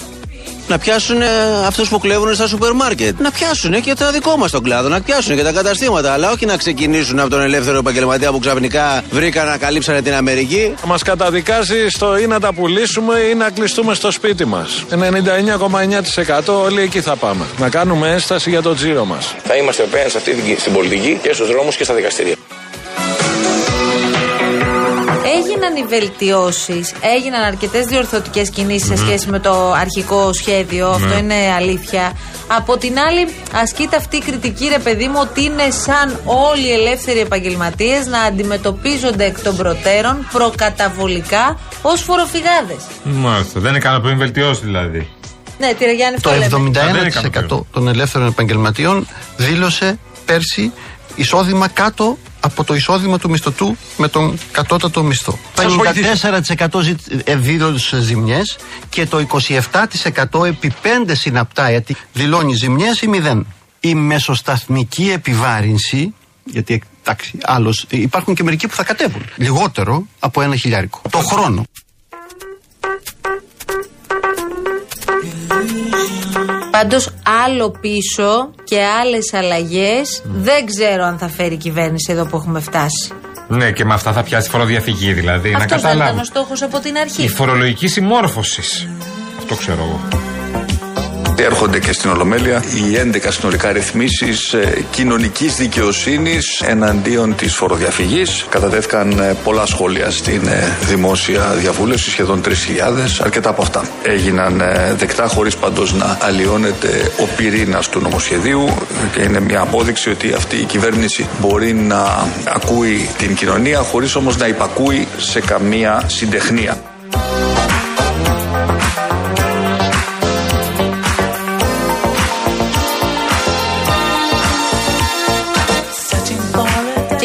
Να 0.69 0.77
πιάσουν 0.77 1.17
αυτούς 1.65 1.89
που 1.89 1.99
κλέβουν 1.99 2.33
στα 2.33 2.47
σούπερ 2.47 2.73
μάρκετ. 2.73 3.19
Να 3.19 3.31
πιάσουν 3.31 3.81
και 3.81 3.93
το 3.93 4.11
δικό 4.11 4.37
μας 4.37 4.51
τον 4.51 4.63
κλάδο, 4.63 4.89
να 4.89 5.01
πιάσουν 5.01 5.35
και 5.35 5.43
τα 5.43 5.51
καταστήματα. 5.51 6.13
Αλλά 6.13 6.31
όχι 6.31 6.45
να 6.45 6.57
ξεκινήσουν 6.57 7.19
από 7.19 7.29
τον 7.29 7.41
ελεύθερο 7.41 7.77
επαγγελματία 7.77 8.31
που 8.31 8.39
ξαφνικά 8.39 9.03
βρήκαν 9.11 9.45
να 9.45 9.57
καλύψανε 9.57 10.01
την 10.01 10.13
Αμερική. 10.13 10.73
Μας 10.85 11.03
καταδικάζει 11.03 11.87
στο 11.89 12.17
ή 12.17 12.27
να 12.27 12.39
τα 12.39 12.53
πουλήσουμε 12.53 13.19
ή 13.19 13.35
να 13.35 13.49
κλειστούμε 13.49 13.93
στο 13.93 14.11
σπίτι 14.11 14.45
μας. 14.45 14.85
99,9% 14.89 16.53
όλοι 16.63 16.81
εκεί 16.81 17.01
θα 17.01 17.15
πάμε. 17.15 17.45
Να 17.57 17.69
κάνουμε 17.69 18.11
ένσταση 18.11 18.49
για 18.49 18.61
το 18.61 18.73
τζίρο 18.73 19.05
μας. 19.05 19.35
Θα 19.43 19.55
είμαστε 19.55 19.83
απέναντι 19.83 20.09
σε 20.09 20.17
αυτή 20.17 20.33
την, 20.33 20.59
στην 20.59 20.73
πολιτική 20.73 21.19
και 21.21 21.33
στους 21.33 21.47
δρόμους 21.47 21.75
και 21.75 21.83
στα 21.83 21.93
δικαστήρια. 21.93 22.35
Έγιναν 25.69 25.85
οι 25.85 25.99
βελτιώσεις, 25.99 26.93
έγιναν 27.01 27.43
αρκετές 27.43 27.85
διορθωτικές 27.85 28.49
κινήσεις 28.49 28.87
σε 28.87 28.97
σχέση 28.97 29.29
με 29.29 29.39
το 29.39 29.71
αρχικό 29.71 30.33
σχέδιο. 30.33 30.89
Αυτό 30.89 31.17
είναι 31.17 31.35
αλήθεια. 31.55 32.13
Από 32.47 32.77
την 32.77 32.99
άλλη, 32.99 33.27
ασκείται 33.53 33.95
αυτή 33.95 34.15
η 34.17 34.19
κριτική, 34.19 34.67
ρε 34.67 34.79
παιδί 34.79 35.07
μου, 35.07 35.17
ότι 35.19 35.43
είναι 35.43 35.69
σαν 35.69 36.19
όλοι 36.25 36.67
οι 36.67 36.71
ελεύθεροι 36.71 37.19
επαγγελματίες 37.19 38.05
να 38.05 38.19
αντιμετωπίζονται 38.19 39.25
εκ 39.25 39.39
των 39.41 39.55
προτέρων 39.55 40.27
προκαταβολικά 40.31 41.59
ως 41.81 42.01
φοροφυγάδες. 42.01 42.83
Μάλιστα. 43.03 43.59
Δεν 43.59 43.75
ικανοποιούν 43.75 44.17
βελτιώσει 44.17 44.61
δηλαδή. 44.63 45.07
Ναι, 45.59 45.73
τη 45.77 45.85
Ρεγιάννη 45.85 46.19
Το 46.19 46.29
αυτό 46.29 46.57
λέμε. 46.57 47.11
71% 47.49 47.65
των 47.71 47.87
ελεύθερων 47.87 48.27
επαγγελματιών 48.27 49.07
δήλωσε 49.37 49.99
πέρσι 50.25 50.71
εισόδημα 51.15 51.67
κάτω 51.67 52.17
από 52.39 52.63
το 52.63 52.73
εισόδημα 52.75 53.17
του 53.19 53.29
μισθωτού 53.29 53.77
με 53.97 54.07
τον 54.07 54.37
κατώτατο 54.51 55.03
μισθό. 55.03 55.39
54% 55.55 56.81
ζη- 56.81 56.99
ε, 57.23 57.35
δήλωσε 57.35 57.99
ζημιές 58.01 58.57
και 58.89 59.05
το 59.05 59.19
27% 59.19 60.43
επί 60.45 60.73
5 60.81 61.15
συναπτά 61.15 61.67
έτη 61.67 61.95
δηλώνει 62.13 62.53
ζημιές 62.53 63.01
ή 63.01 63.07
μηδέν. 63.07 63.45
Η 63.79 63.95
μεσοσταθμική 63.95 65.11
επιβάρυνση, 65.11 66.13
γιατί 66.43 66.83
εντάξει, 67.03 67.37
άλλος, 67.43 67.85
υπάρχουν 67.89 68.35
και 68.35 68.43
μερικοί 68.43 68.67
που 68.67 68.75
θα 68.75 68.83
κατέβουν 68.83 69.21
λιγότερο 69.35 70.05
από 70.19 70.41
ένα 70.41 70.55
χιλιάρικο. 70.55 71.01
Το 71.09 71.17
χρόνο. 71.17 71.63
Πάντως, 76.81 77.09
άλλο 77.45 77.69
πίσω 77.69 78.49
και 78.63 78.83
άλλες 79.01 79.33
αλλαγές 79.33 80.21
δεν 80.23 80.65
ξέρω 80.65 81.03
αν 81.03 81.17
θα 81.17 81.27
φέρει 81.27 81.53
η 81.53 81.57
κυβέρνηση 81.57 82.11
εδώ 82.11 82.25
που 82.25 82.35
έχουμε 82.35 82.59
φτάσει. 82.59 83.11
Ναι, 83.47 83.71
και 83.71 83.85
με 83.85 83.93
αυτά 83.93 84.13
θα 84.13 84.23
πιάσει 84.23 84.49
φοροδιαφυγή 84.49 85.13
δηλαδή. 85.13 85.53
Αυτό 85.53 85.59
να 85.59 85.65
δεν 85.65 85.77
ήταν 85.79 85.91
καταλάβω. 85.91 86.19
ο 86.19 86.23
στόχος 86.23 86.61
από 86.61 86.79
την 86.79 86.97
αρχή. 86.97 87.23
Η 87.23 87.27
φορολογική 87.27 87.87
συμμόρφωσης. 87.87 88.87
Αυτό 89.37 89.55
ξέρω 89.55 89.83
εγώ. 89.83 90.28
Έρχονται 91.45 91.79
και 91.79 91.93
στην 91.93 92.09
Ολομέλεια 92.09 92.63
οι 92.75 93.11
11 93.13 93.17
συνολικά 93.29 93.71
ρυθμίσεις 93.71 94.55
κοινωνικής 94.91 95.55
δικαιοσύνης 95.55 96.61
εναντίον 96.61 97.35
της 97.35 97.55
φοροδιαφυγής. 97.55 98.45
Κατατέθηκαν 98.49 99.19
ε, 99.19 99.35
πολλά 99.43 99.65
σχόλια 99.65 100.11
στην 100.11 100.47
ε, 100.47 100.77
δημόσια 100.81 101.53
διαβούλευση, 101.59 102.09
σχεδόν 102.09 102.41
3.000. 102.45 102.51
Αρκετά 103.21 103.49
από 103.49 103.61
αυτά 103.61 103.89
έγιναν 104.03 104.61
ε, 104.61 104.93
δεκτά 104.97 105.27
χωρίς 105.27 105.55
πάντως 105.55 105.93
να 105.93 106.17
αλλοιώνεται 106.21 107.11
ο 107.19 107.27
πυρήνας 107.37 107.89
του 107.89 107.99
νομοσχεδίου 107.99 108.69
και 109.11 109.21
είναι 109.21 109.39
μια 109.39 109.61
απόδειξη 109.61 110.09
ότι 110.09 110.33
αυτή 110.33 110.55
η 110.55 110.63
κυβέρνηση 110.63 111.27
μπορεί 111.39 111.73
να 111.73 112.27
ακούει 112.43 113.09
την 113.17 113.35
κοινωνία 113.35 113.79
χωρίς 113.79 114.15
όμως 114.15 114.37
να 114.37 114.47
υπακούει 114.47 115.07
σε 115.17 115.41
καμία 115.41 116.03
συντεχνία. 116.07 116.88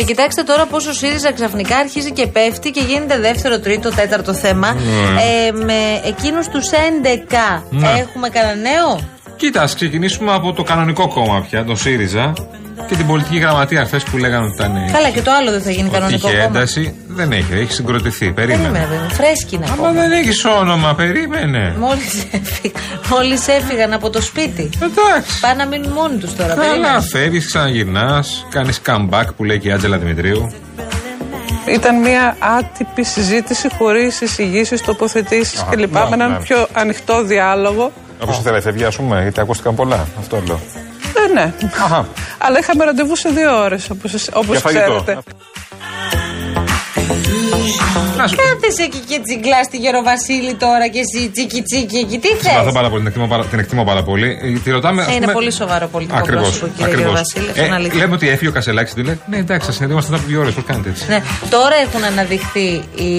Και 0.05 0.13
κοιτάξτε 0.13 0.43
τώρα 0.43 0.67
πόσο 0.67 0.91
ο 0.91 0.93
ΣΥΡΙΖΑ 0.93 1.33
ξαφνικά 1.33 1.77
αρχίζει 1.77 2.13
και 2.13 2.27
πέφτει 2.27 2.71
και 2.71 2.81
γίνεται 2.81 3.19
δεύτερο, 3.19 3.61
τρίτο, 3.61 3.91
τέταρτο 3.91 4.35
θέμα. 4.35 4.73
Ναι. 4.73 4.81
Ε, 5.23 5.53
με 5.53 6.01
εκείνους 6.05 6.49
τους 6.49 6.71
11 6.71 7.63
Ναι. 7.71 7.89
έχουμε 7.99 8.29
κανένα 8.29 8.55
νέο; 8.55 9.01
Κοίτα, 9.37 9.63
ας 9.63 9.75
ξεκινήσουμε 9.75 10.33
από 10.33 10.53
το 10.53 10.63
κανονικό 10.63 11.09
κόμμα 11.09 11.47
πια, 11.51 11.65
τον 11.65 11.77
ΣΥΡΙΖΑ 11.77 12.33
και 12.89 12.95
την 12.97 13.07
πολιτική 13.07 13.37
γραμματεία 13.39 13.85
χθες 13.85 14.03
που 14.03 14.17
λέγανε 14.17 14.45
ότι 14.45 14.55
ήταν. 14.55 14.73
Καλά, 14.93 15.11
και 15.11 15.21
το 15.23 15.31
άλλο 15.33 15.51
δεν 15.51 15.63
θα 15.63 15.71
γίνει 15.71 15.89
ότι 15.89 15.95
κανονικό 15.99 16.29
είχε 16.29 16.37
κόμμα. 16.37 16.49
ένταση. 16.49 16.95
Δεν 17.09 17.33
έχει, 17.33 17.53
έχει 17.53 17.73
συγκροτηθεί. 17.73 18.33
Περίμενε, 18.33 18.63
Περίμενε. 18.63 18.87
βέβαια. 18.87 19.09
Φρέσκι 19.09 19.55
είναι 19.55 19.65
Άμα 19.65 19.75
ακόμα. 19.75 19.93
δεν 20.01 20.13
έχεις 20.13 20.45
όνομα, 20.45 20.95
περίμενε. 20.95 21.75
Μόλις 21.79 22.27
έφυγαν, 22.33 22.81
μόλις 23.11 23.49
έφυγαν 23.49 23.93
από 23.93 24.11
το 24.11 24.21
σπίτι. 24.23 24.71
Εντάξει. 24.75 25.41
Πάνε 25.41 25.55
να 25.55 25.67
μείνουν 25.67 25.93
μόνοι 25.93 26.17
τους 26.17 26.35
τώρα. 26.37 26.55
Καλά, 26.55 26.67
περίμενε. 26.69 27.01
φεύγεις, 27.01 27.47
ξαναγυρνάς, 27.47 28.47
κάνεις 28.51 28.81
comeback 28.87 29.27
που 29.37 29.45
λέει 29.45 29.59
και 29.59 29.69
η 29.69 29.73
Άτζελα 29.73 29.99
Δημητρίου. 29.99 30.53
Ήταν 31.69 32.01
μια 32.01 32.37
άτυπη 32.59 33.05
συζήτηση 33.05 33.69
χωρίς 33.79 34.21
εισηγήσεις, 34.21 34.83
τοποθετήσεις 34.83 35.61
Α, 35.61 35.67
κλπ. 35.71 35.93
ναι, 35.93 36.01
Με 36.01 36.09
έναν 36.13 36.31
ναι. 36.31 36.37
πιο 36.39 36.67
ανοιχτό 36.73 37.23
διάλογο. 37.25 37.93
Όπω 38.23 38.33
ήθελε, 38.41 38.61
φεύγει, 38.61 38.85
ας 38.85 38.97
πούμε, 38.97 39.23
γιατί 39.23 39.41
ακούστηκαν 39.41 39.75
πολλά. 39.75 40.07
Αυτό 40.19 40.43
λέω. 40.47 40.61
Ε, 41.29 41.33
ναι. 41.33 41.53
Αχα. 41.83 42.09
Αλλά 42.39 42.59
είχαμε 42.59 42.85
ραντεβού 42.85 43.17
σε 43.17 43.29
δύο 43.29 43.63
ώρες, 43.63 43.91
όπως 43.91 44.11
Για 44.51 44.61
φαγητό. 44.61 45.01
ξέρετε. 45.05 45.19
Να 48.25 48.31
σου 48.31 48.37
Κάθεσαι 48.43 48.83
εκεί 48.89 48.99
και 49.11 49.19
τσιγκλάς 49.25 49.65
στη 49.71 49.77
Γεροβασίλη 49.85 50.55
τώρα 50.65 50.87
και 50.95 51.01
εσύ 51.07 51.21
τσίκι 51.35 51.61
τσίκι 51.69 51.97
εκεί. 52.05 52.19
Τι 52.19 52.29
Συμπαθώ 52.29 52.63
θες; 52.65 52.73
πάρα 52.79 52.89
πολύ, 52.89 53.01
την 53.03 53.09
εκτιμώ 53.11 53.27
πάρα, 53.33 53.45
την 53.45 53.59
εκτιμώ 53.59 53.85
πάρα 53.91 54.03
πολύ. 54.03 54.29
Ε, 54.43 54.59
Τη 54.65 54.71
ρωτάμε. 54.71 55.03
ας 55.03 55.09
Είναι 55.09 55.19
πούμε- 55.19 55.33
πολύ 55.33 55.51
σοβαρό 55.53 55.87
πολιτικό 55.95 56.19
Ακριβώς, 56.19 56.43
πρόσωπο, 56.49 56.67
κύριε 56.67 56.85
ακριβώς. 56.85 57.03
Γεροβασίλη. 57.05 57.49
Αυτό 57.51 57.61
είναι 57.65 57.75
Ε, 57.75 57.81
αλήθεια. 57.81 57.99
λέμε 58.01 58.15
ότι 58.15 58.29
έφυγε 58.29 58.51
ο 58.51 58.53
Κασελάκης, 58.53 58.95
του 58.95 59.03
λέει. 59.03 59.21
Ναι, 59.27 59.37
εντάξει, 59.37 59.67
θα 59.67 59.73
συνεδριάσουμε 59.73 60.11
μετά 60.11 60.23
από 60.23 60.31
δύο 60.33 60.41
ώρες. 60.41 60.53
Πώ 60.55 60.63
κάνετε 60.71 60.89
έτσι. 60.89 61.05
Ναι, 61.09 61.23
τώρα 61.51 61.77
έχουν 61.87 62.05
αναδειχθεί 62.05 62.69
οι 63.05 63.13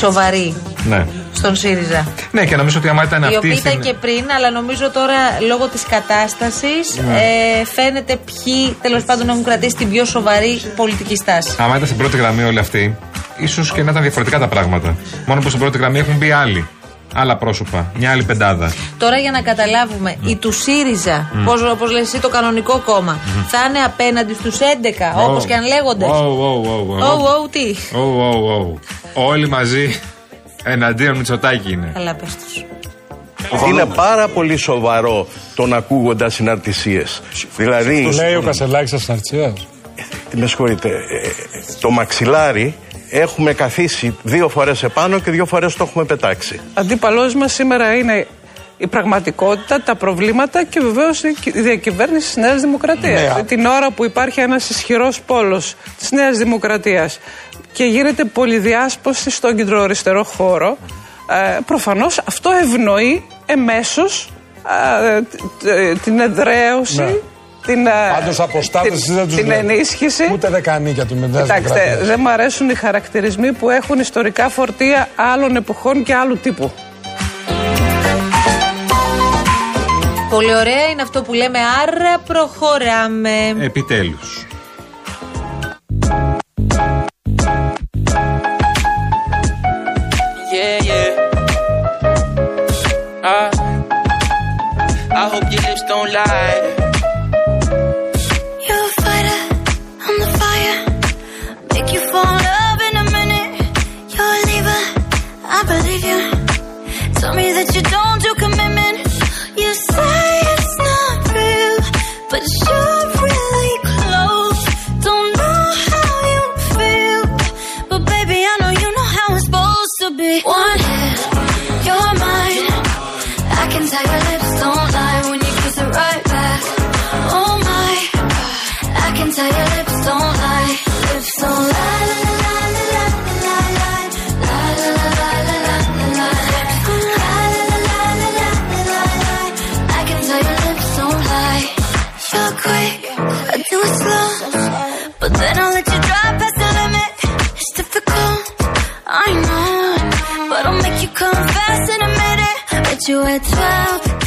σοβαροί 0.00 0.54
Ναι. 0.88 1.06
στον 1.32 1.56
ΣΥΡΙΖΑ. 1.56 2.06
Ναι, 2.32 2.44
και 2.44 2.56
νομίζω 2.56 2.78
ότι 2.78 2.88
άμα 2.88 3.02
ήταν 3.04 3.22
Οι 3.22 3.24
αυτή. 3.24 3.36
οποίοι 3.36 3.56
ήταν 3.58 3.72
στην- 3.72 3.84
και 3.84 3.92
πριν, 4.00 4.24
αλλά 4.36 4.50
νομίζω 4.50 4.90
τώρα 4.90 5.18
λόγω 5.48 5.66
της 5.68 5.82
κατάστασης 5.82 6.86
Ναι. 7.08 7.14
ε, 7.60 7.64
φαίνεται 7.64 8.16
ποιοι 8.28 8.76
τέλος 8.82 9.02
πάντων 9.04 9.28
έχουν 9.28 9.44
κρατήσει 9.44 9.74
την 9.76 9.90
πιο 9.90 10.04
σοβαρή 10.04 10.60
πολιτική 10.76 11.16
στάση. 11.16 11.50
Άμα 11.58 11.74
ήταν 11.74 11.86
στην 11.86 11.98
πρώτη 11.98 12.16
γραμμή 12.16 12.42
όλοι 12.42 12.58
αυτοί, 12.58 12.96
ίσως 13.38 13.72
και 13.72 13.82
να 13.82 13.90
ήταν 13.90 14.02
διαφορετικά 14.02 14.38
τα 14.38 14.48
πράγματα. 14.48 14.96
Μόνο 15.26 15.40
που 15.40 15.48
στην 15.48 15.60
πρώτη 15.60 15.78
γραμμή 15.78 15.98
έχουν 15.98 16.14
μπει 16.16 16.30
άλλοι. 16.30 16.68
Άλλα 17.14 17.36
πρόσωπα. 17.36 17.92
Μια 17.98 18.10
άλλη 18.10 18.22
πεντάδα. 18.24 18.72
Τώρα 18.98 19.16
για 19.18 19.30
να 19.30 19.42
καταλάβουμε, 19.42 20.16
οι 20.26 20.36
του 20.36 20.52
ΣΥΡΙΖΑ, 20.52 21.30
Μμ. 21.34 21.44
πώς, 21.44 21.62
όπως 21.62 21.90
λες 21.90 22.02
εσύ 22.02 22.18
το 22.20 22.28
κανονικό 22.28 22.82
κόμμα, 22.84 23.18
θα 23.48 23.58
είναι 23.68 23.78
απέναντι 23.78 24.34
στους 24.34 24.58
11, 24.58 25.28
όπως 25.28 25.44
και 25.44 25.54
αν 25.54 25.66
λέγονται; 25.66 26.04
Ω, 26.04 26.08
ω, 26.08 26.60
ω, 26.66 26.86
ω. 26.88 27.04
Ω, 27.04 27.42
ω, 27.42 27.48
τι; 27.50 27.74
Ω, 27.96 28.00
ω, 28.00 28.54
ω. 28.54 28.78
Όλοι 29.14 29.48
μαζί 29.48 30.00
εναντίον 30.64 31.16
Μητσοτάκη 31.16 31.72
είναι. 31.72 31.90
Καλά 31.94 32.14
πες 32.14 32.36
τους. 32.36 32.64
Είναι 33.68 33.84
πάρα 33.84 34.28
πολύ 34.28 34.56
σοβαρό 34.56 35.26
τον 35.54 35.72
ακούγοντα 35.74 36.28
συναρτησίες. 36.30 37.22
Δηλαδή. 37.56 38.02
Του 38.10 38.14
λέει 38.16 38.34
ο 38.34 38.42
Κασελάκης 38.42 38.92
ασταρτσία. 38.92 39.52
Τι 40.30 40.36
με 40.36 40.46
συγχωρείτε. 40.46 40.88
ε, 40.88 41.28
Το 41.80 41.90
μαξιλάρι 41.90 42.74
έχουμε 43.10 43.52
καθίσει 43.52 44.16
δύο 44.22 44.48
φορές 44.48 44.82
επάνω 44.82 45.18
και 45.18 45.30
δύο 45.30 45.46
φορές 45.46 45.74
το 45.74 45.84
έχουμε 45.84 46.04
πετάξει. 46.04 46.60
Αντίπαλός 46.74 47.34
μας 47.34 47.52
σήμερα 47.52 47.94
είναι 47.94 48.26
η 48.78 48.86
πραγματικότητα, 48.86 49.82
τα 49.82 49.94
προβλήματα 49.94 50.64
και 50.64 50.80
βεβαίως 50.80 51.22
η 51.22 51.34
διακυβέρνηση 51.54 52.26
της 52.26 52.36
Νέας 52.36 52.60
Δημοκρατίας. 52.60 53.36
Ναι. 53.36 53.42
Την 53.42 53.66
ώρα 53.66 53.90
που 53.90 54.04
υπάρχει 54.04 54.40
ένας 54.40 54.70
ισχυρός 54.70 55.20
πόλος 55.20 55.74
της 55.98 56.10
Νέας 56.10 56.38
Δημοκρατίας 56.38 57.18
και 57.72 57.84
γίνεται 57.84 58.24
πολυδιάσπωση 58.24 59.30
στον 59.30 59.56
κεντροαριστερό 59.56 60.24
χώρο, 60.24 60.78
ε, 61.30 61.58
προφανώς 61.66 62.20
αυτό 62.24 62.50
ευνοεί 62.50 63.24
εμέσως 63.46 64.30
την 66.04 66.20
εδραίωση. 66.20 67.02
Ναι. 67.02 67.14
Την, 67.66 67.86
ε, 67.86 67.90
Πάντως 68.18 68.40
αποστάτε 68.40 68.88
την- 68.88 69.14
δεν 69.14 69.26
τους 69.26 69.34
την 69.36 69.50
ενίσχυση. 69.50 70.28
Ούτε 70.32 70.48
δεκανίκια 70.48 71.06
του 71.06 71.14
Νέα 71.14 71.42
Κοιτάξτε, 71.42 71.98
δεν 72.02 72.16
μου 72.20 72.28
αρέσουν 72.30 72.68
οι 72.70 72.74
χαρακτηρισμοί 72.74 73.52
που 73.52 73.70
έχουν 73.70 73.98
ιστορικά 74.00 74.48
φορτία 74.48 75.08
άλλων 75.16 75.56
εποχών 75.56 76.02
και 76.02 76.14
άλλου 76.14 76.36
τύπου. 76.38 76.72
Πολύ 80.30 80.54
ωραία 80.54 80.86
είναι 80.92 81.02
αυτό 81.02 81.22
που 81.22 81.32
λέμε, 81.32 81.58
άρα 81.82 82.18
προχωράμε. 82.26 83.54
Επιτέλους. 83.60 84.46
Yeah, 90.52 90.78
yeah. 90.90 91.10
Uh, 93.22 93.50
I 95.20 95.28
hope 95.32 95.50
your 95.52 95.62
lips 95.62 95.82
don't 95.88 96.12
lie. 96.12 96.75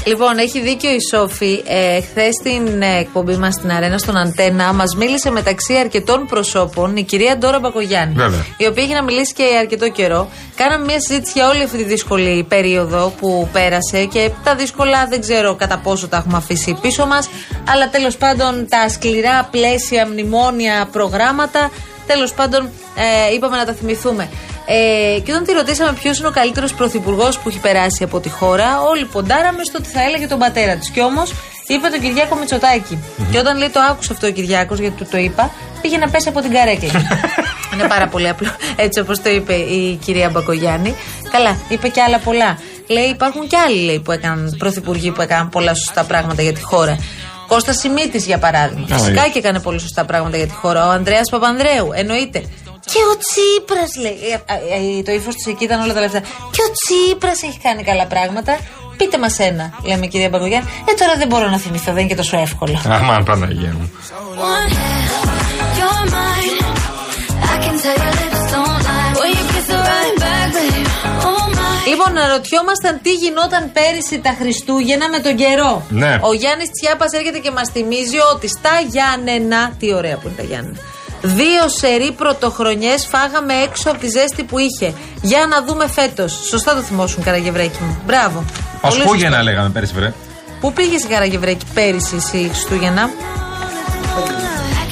Λοιπόν, 0.05 0.37
έχει 0.37 0.61
δίκιο 0.61 0.89
η 0.89 0.99
Σόφη. 1.11 1.63
Ε, 1.67 2.01
Χθες 2.01 2.35
στην 2.35 2.81
ε, 2.81 2.99
εκπομπή 2.99 3.35
μας 3.37 3.53
στην 3.53 3.71
Αρένα, 3.71 3.97
στον 3.97 4.17
Αντένα, 4.17 4.73
μας 4.73 4.95
μίλησε 4.95 5.31
μεταξύ 5.31 5.75
αρκετών 5.75 6.25
προσώπων 6.25 6.97
η 6.97 7.03
κυρία 7.03 7.37
Ντόρα 7.37 7.59
Μπακογιάννη. 7.59 8.13
Βέβαια. 8.13 8.45
Η 8.57 8.65
οποία 8.67 8.83
είχε 8.83 8.93
να 8.93 9.03
μιλήσει 9.03 9.33
και 9.33 9.43
αρκετό 9.59 9.89
καιρό. 9.89 10.29
Κάναμε 10.55 10.85
μια 10.85 10.99
συζήτηση 10.99 11.31
για 11.35 11.47
όλη 11.49 11.63
αυτή 11.63 11.77
τη 11.77 11.83
δύσκολη 11.83 12.45
περίοδο 12.49 13.13
που 13.19 13.49
πέρασε 13.51 14.05
και 14.05 14.31
τα 14.43 14.55
δύσκολα 14.55 15.05
δεν 15.09 15.21
ξέρω 15.21 15.55
κατά 15.55 15.77
πόσο 15.77 16.07
τα 16.07 16.17
έχουμε 16.17 16.37
αφήσει 16.37 16.77
πίσω 16.81 17.05
μας. 17.05 17.29
Αλλά 17.69 17.89
τέλος 17.89 18.17
πάντων 18.17 18.67
τα 18.69 18.89
σκληρά 18.89 19.47
πλαίσια, 19.51 20.07
μνημόνια, 20.07 20.87
προγράμματα. 20.91 21.71
Τέλος 22.07 22.33
πάντων, 22.33 22.69
ε, 23.29 23.33
είπαμε 23.33 23.57
να 23.57 23.65
τα 23.65 23.73
θυμηθούμε. 23.73 24.29
Ε, 24.71 25.19
και 25.19 25.31
όταν 25.31 25.43
τη 25.43 25.51
ρωτήσαμε 25.53 25.93
ποιος 25.93 26.19
είναι 26.19 26.27
ο 26.27 26.31
καλύτερος 26.31 26.73
πρωθυπουργός 26.73 27.39
που 27.39 27.49
έχει 27.49 27.59
περάσει 27.59 28.03
από 28.03 28.19
τη 28.19 28.29
χώρα, 28.29 28.81
όλοι 28.81 29.05
ποντάραμε 29.05 29.63
στο 29.63 29.77
ότι 29.77 29.89
θα 29.89 30.01
έλεγε 30.03 30.27
τον 30.27 30.39
πατέρα 30.39 30.75
της. 30.75 30.89
Και 30.89 31.01
όμως 31.01 31.33
είπε 31.67 31.87
τον 31.87 31.99
Κυριάκο 32.01 32.35
Μητσοτάκη. 32.35 33.03
Και 33.31 33.37
όταν 33.37 33.57
λέει 33.57 33.69
το 33.69 33.79
άκουσε 33.89 34.13
αυτό 34.13 34.27
ο 34.27 34.29
Κυριάκος, 34.31 34.79
γιατί 34.79 34.95
του 35.03 35.07
το 35.11 35.17
είπα, 35.17 35.51
πήγε 35.81 35.97
να 35.97 36.09
πέσει 36.09 36.27
από 36.27 36.41
την 36.41 36.51
καρέκλα. 36.51 36.91
είναι 37.73 37.87
πάρα 37.87 38.07
πολύ 38.07 38.29
απλό. 38.29 38.49
Έτσι 38.75 38.99
όπως 38.99 39.21
το 39.21 39.29
είπε 39.29 39.53
η 39.53 39.99
κυρία 40.05 40.29
Μπακογιάννη. 40.29 40.95
Καλά, 41.31 41.57
είπε 41.69 41.87
και 41.87 42.01
άλλα 42.01 42.19
πολλά. 42.19 42.59
Λέει 42.87 43.05
υπάρχουν 43.05 43.47
και 43.47 43.57
άλλοι 43.57 43.81
λέει, 43.81 43.99
που 43.99 44.11
έκαναν 44.11 44.55
πρωθυπουργοί 44.57 45.11
που 45.11 45.21
έκαναν 45.21 45.49
πολλά 45.49 45.73
σωστά 45.73 46.03
πράγματα 46.03 46.41
για 46.41 46.53
τη 46.53 46.61
χώρα. 46.61 46.97
Κώστας 47.47 47.77
Σιμίτης, 47.77 48.25
για 48.25 48.37
παράδειγμα. 48.37 48.95
Α, 48.95 48.97
Φυσικά 48.97 49.21
είναι. 49.21 49.29
και 49.33 49.39
έκανε 49.39 49.59
πολύ 49.59 49.79
σωστά 49.79 50.05
πράγματα 50.05 50.37
για 50.37 50.47
τη 50.47 50.53
χώρα. 50.53 50.87
Ο 50.87 50.89
Ανδρέας 50.89 51.29
Παπανδρέου, 51.29 51.89
εννοείται. 51.93 52.43
Και 52.91 53.01
ο 53.11 53.13
Τσίπρας, 53.23 53.91
λέει. 54.03 54.19
Ε, 54.33 54.37
ε, 54.53 54.99
ε, 54.99 55.03
το 55.03 55.11
ύφος 55.11 55.35
της 55.35 55.45
εκεί 55.45 55.63
ήταν 55.63 55.81
όλα 55.81 55.93
τα 55.93 55.99
λεφτά. 55.99 56.19
Και 56.53 56.61
ο 56.67 56.71
Τσίπρας 56.77 57.43
έχει 57.43 57.59
κάνει 57.59 57.83
καλά 57.83 58.05
πράγματα. 58.07 58.57
Πείτε 58.97 59.17
μας 59.17 59.39
ένα, 59.39 59.73
λέμε 59.83 60.05
κυρία 60.07 60.29
Μπαγκογιάννη. 60.29 60.69
Ε, 60.89 60.93
τώρα 60.93 61.13
δεν 61.17 61.27
μπορώ 61.27 61.49
να 61.49 61.57
θυμηθώ, 61.57 61.91
δεν 61.91 61.97
είναι 62.01 62.09
και 62.09 62.15
τόσο 62.15 62.37
εύκολο. 62.37 62.81
Αμάν, 62.97 63.23
Παναγία 63.23 63.73
μου. 63.77 63.91
One 64.53 64.71
hit, 64.79 65.09
you're 65.79 66.05
mine. 66.15 66.59
I 67.53 67.55
can 67.63 67.75
tell 67.83 67.97
your 68.03 68.13
lips 68.21 68.41
don't 68.53 68.79
lie 68.87 69.13
when 69.19 69.29
you 69.37 69.43
kiss 69.51 69.67
it 69.75 69.81
right 69.91 70.15
back, 70.23 70.47
babe. 70.55 70.87
Oh 71.29 71.45
my. 71.57 71.87
Λοιπόν, 71.89 72.17
αναρωτιόμασταν 72.17 72.99
τι 73.01 73.13
γινόταν 73.13 73.71
πέρυσι 73.71 74.19
τα 74.19 74.35
Χριστούγεννα 74.39 75.09
με 75.09 75.19
τον 75.19 75.35
καιρό. 75.35 75.85
Ναι. 75.89 76.19
Ο 76.21 76.33
Γιάννης 76.33 76.69
Τσιάπας 76.71 77.11
έρχεται 77.11 77.37
και 77.37 77.51
μας 77.51 77.69
θυμίζει 77.69 78.19
ότι 78.33 78.47
στα 78.47 78.75
Γιάννενα. 78.87 79.75
Τι 79.79 79.93
ωραία 79.93 80.15
που 80.17 80.27
είναι 80.27 80.35
τα 80.37 80.43
Γιάννενα. 80.43 80.77
Δύο 81.21 81.69
σερή 81.79 82.11
πρωτοχρονιές 82.11 83.07
φάγαμε 83.09 83.53
έξω 83.53 83.89
από 83.89 83.99
τη 83.99 84.07
ζέστη 84.07 84.43
που 84.43 84.57
είχε. 84.57 84.93
Για 85.21 85.45
να 85.49 85.63
δούμε 85.63 85.87
φέτος. 85.87 86.39
Σωστά 86.49 86.75
το 86.75 86.81
θυμόσουν, 86.81 87.23
Καραγευρέκι 87.23 87.77
μου. 87.81 88.01
Μπράβο. 88.05 88.45
Πολύ 88.81 88.93
σωστά. 88.93 89.03
Πασπούγεννα 89.03 89.43
λέγαμε 89.43 89.69
πέρυσι, 89.69 89.93
βρε. 89.93 90.13
Πού 90.59 90.73
πήγες 90.73 91.03
η 91.03 91.07
Καραγευρέκη 91.07 91.65
πέρυσι 91.73 92.15
εσύ 92.15 92.49
Χριστούγεννα; 92.51 93.09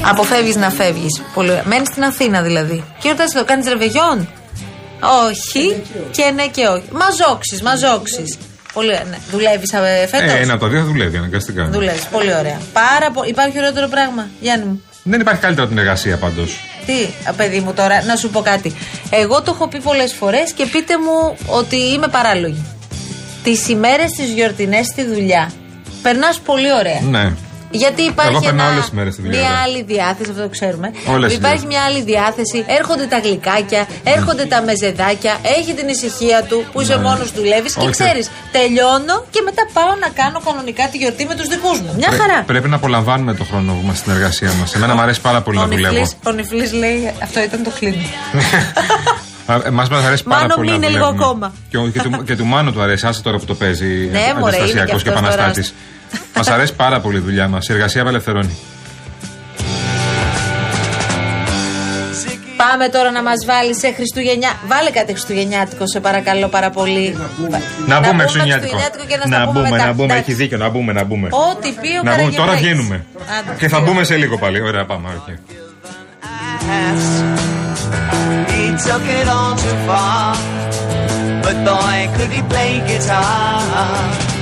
Αποφεύγεις 0.02 0.56
να 0.56 0.70
φεύγεις. 0.70 1.22
Μένεις 1.64 1.88
στην 1.88 2.04
Αθήνα 2.04 2.42
δηλαδή. 2.42 2.84
Και 3.00 3.10
ρωτάς 3.10 3.32
το 3.32 3.46
κάνεις 3.46 3.68
ρεβεγιόν; 3.68 4.30
Όχι 5.28 5.84
και 6.12 6.32
ναι 6.36 6.48
και 6.48 6.68
όχι. 6.68 6.88
Μαζόξεις, 6.92 7.62
μαζόξεις. 7.62 8.38
Πολύ 8.74 8.88
ωραία. 8.88 9.04
Ναι. 9.04 9.18
Δουλεύεις 9.32 9.72
φέτος; 10.10 10.32
Ε, 10.34 10.38
ένα 10.42 10.54
από 10.54 10.62
τα 10.62 10.70
δύο 10.70 10.80
θα 10.80 10.86
δουλεύει 10.86 11.18
αναγκαστικά. 11.18 11.70
Δουλεύεις. 11.72 12.06
Πολύ 12.06 12.36
ωραία. 12.36 12.62
Πάρα 12.74 13.12
πο... 13.14 13.24
Υπάρχει 13.24 13.58
ωραιότερο 13.58 13.88
πράγμα, 13.88 14.28
Γιάννη 14.40 14.66
μου; 14.66 14.82
Δεν 15.10 15.20
υπάρχει 15.20 15.42
καλύτερο 15.42 15.66
από 15.68 15.76
την 15.76 15.84
εργασία 15.84 16.18
πάντως. 16.18 16.60
Τι, 16.86 17.30
α, 17.30 17.34
παιδί 17.34 17.60
μου 17.60 17.74
τώρα, 17.74 18.04
να 18.04 18.16
σου 18.16 18.30
πω 18.30 18.42
κάτι. 18.42 18.74
Εγώ 19.10 19.42
το 19.42 19.52
έχω 19.54 19.68
πει 19.68 19.80
πολλές 19.80 20.14
φορές 20.14 20.52
και 20.54 20.66
πείτε 20.66 20.94
μου 20.98 21.38
ότι 21.46 21.76
είμαι 21.76 22.08
παράλογη. 22.08 22.66
Τις 23.44 23.68
ημέρες 23.70 24.12
τις 24.12 24.30
γιορτινές 24.30 24.86
στη 24.86 25.06
δουλειά 25.06 25.52
περνάς 26.02 26.40
πολύ 26.40 26.74
ωραία. 26.74 27.02
Ναι. 27.02 27.34
Γιατί 27.72 28.02
υπάρχει 28.02 28.32
Εγώ 28.32 28.40
περνάω 28.40 28.66
ένα- 28.66 28.74
όλες 28.76 28.84
τις 28.86 28.94
μέρες 28.98 29.14
στη 29.14 29.22
δουλειά, 29.22 29.40
μια 29.40 29.50
βέβαια. 29.50 29.64
άλλη 29.64 29.84
διάθεση, 29.84 30.30
αυτό 30.32 30.42
το 30.42 30.50
ξέρουμε. 30.50 30.88
Όλες 31.16 31.34
υπάρχει 31.34 31.56
τις 31.58 31.66
μια 31.66 31.82
άλλη 31.88 32.02
διάθεση. 32.02 32.58
Έρχονται 32.80 33.06
τα 33.06 33.18
γλυκάκια, 33.20 33.88
έρχονται 34.04 34.46
τα 34.46 34.62
μεζεδάκια, 34.62 35.34
έχει 35.58 35.74
την 35.74 35.88
ησυχία 35.88 36.44
του 36.50 36.58
που 36.72 36.82
είσαι 36.82 36.96
Ναι. 36.96 37.02
μόνος 37.02 37.32
δουλεύεις 37.32 37.74
και 37.74 37.80
Όχι. 37.82 37.90
ξέρεις, 37.92 38.30
τελειώνω 38.52 39.16
και 39.34 39.42
μετά 39.48 39.64
πάω 39.74 39.94
να 40.04 40.10
κάνω 40.22 40.40
κανονικά 40.48 40.84
τη 40.92 40.98
γιορτή 40.98 41.26
με 41.26 41.36
τους 41.36 41.48
δικούς 41.48 41.80
μου. 41.82 41.92
Μια 41.98 42.08
Πρέ- 42.10 42.22
χαρά. 42.22 42.44
Πρέπει 42.44 42.68
να 42.70 42.76
απολαμβάνουμε 42.76 43.34
το 43.34 43.44
χρόνο 43.44 43.72
που 43.74 43.80
είμαστε 43.84 44.00
στην 44.02 44.12
εργασία 44.12 44.52
μας. 44.60 44.74
Εμένα 44.76 44.94
μου 44.96 45.02
αρέσει 45.02 45.22
πάρα 45.22 45.42
πολύ 45.42 45.58
Ο 45.58 45.62
να 45.62 45.68
δουλεύω. 45.68 45.94
Νιφλής- 45.94 46.16
Ο 46.28 46.32
Νιφλής 46.32 46.72
λέει 46.74 47.12
αυτό 47.24 47.44
ήταν 47.44 47.64
το 47.64 47.72
κλείνο. 47.80 48.04
Εμάς 49.66 49.90
μας 49.90 50.04
αρέσει 50.06 50.24
πάρα 50.24 50.42
Μάνο, 50.42 50.56
πολύ 50.56 50.70
να 50.70 50.74
μείνε 50.74 50.88
λίγο 50.88 51.06
δουλεύουμε. 51.06 51.26
ακόμα. 51.26 51.54
Και, 51.70 51.78
ο- 51.78 51.88
και, 51.88 52.02
του, 52.02 52.24
και 52.24 52.36
του 52.36 52.46
Μάνου 52.46 52.72
του 52.74 52.82
αρέσει, 52.82 53.08
άσε 53.08 53.22
τώρα 53.22 53.38
που 53.38 53.46
το 53.46 53.54
παίζει 53.56 53.86
Ναι, 54.12 54.20
μωρέ, 54.40 54.56
είναι 54.58 54.66
και 54.66 54.80
αντιστασιακός 54.80 55.04
και 55.04 55.10
αυτός 55.10 55.22
τώρα. 55.22 55.34
επαναστάτης. 55.34 55.74
Μας 56.36 56.48
αρέσει 56.48 56.74
πάρα 56.74 57.00
πολύ 57.00 57.18
η 57.18 57.22
δουλειά 57.22 57.48
μας. 57.48 57.68
Η 57.68 57.74
εργασία 57.74 58.02
απελευθερώνει. 58.02 58.58
Πάμε 62.58 62.88
τώρα 62.90 63.12
να 63.12 63.24
μας 63.24 63.46
βάλει 63.46 63.76
σε 63.76 63.92
Χριστουγεννιά. 63.94 64.52
Βάλε 64.68 64.90
κάτι 64.90 65.12
Χριστουγεννιάτικο, 65.12 65.88
σε 65.88 66.00
παρακαλώ 66.00 66.48
πάρα 66.48 66.70
πολύ. 66.70 67.18
Να 67.88 68.00
μπούμε 68.00 68.18
Χριστουγεννιάτικο 68.18 68.78
Χριστουγεννιάτικο. 68.78 69.04
και 69.08 69.16
να, 69.18 69.26
στα 69.26 69.38
Να 69.40 69.46
πούμε 69.46 69.60
μπούμε, 69.60 69.70
μετά. 69.70 69.86
να 69.86 69.92
μπούμε. 69.94 70.04
Εντάξει. 70.14 70.32
Έχει 70.32 70.34
δίκιο, 70.42 70.58
να 70.58 70.70
μπούμε, 70.70 70.94
να 70.94 71.04
μπούμε. 71.04 71.28
Ό,τι 71.32 71.70
πει 71.82 71.88
ο 72.00 72.04
Να 72.04 72.16
μπούμε. 72.16 72.32
Τώρα 72.32 72.36
Καραγευρέκης. 72.36 72.62
βγαίνουμε. 72.62 73.06
Άντε, 73.40 73.56
Και 73.58 73.68
θα 73.68 73.78
βγαίνουμε. 73.78 73.90
μπούμε 73.92 74.04
σε 74.04 74.16
λίγο 74.16 74.38
πάλι. 74.38 74.62
Ωραία, 74.62 74.86
πάμε. 74.86 75.08
Took 78.98 79.10
it 79.10 79.28
all 79.28 79.56
too 79.56 79.78
far, 79.86 80.34
but 81.44 81.54
boy, 81.64 82.18
could 82.18 82.32
he 82.32 82.42
play 82.50 82.80
guitar. 82.88 84.37